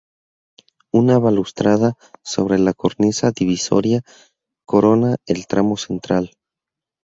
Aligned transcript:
Una 1.01 1.19
balaustrada 1.19 1.91
sobre 2.31 2.57
la 2.63 2.73
cornisa 2.73 3.29
divisoria 3.41 4.01
corona 4.75 5.15
el 5.37 5.45
tramo 5.45 5.77
central. 5.87 6.31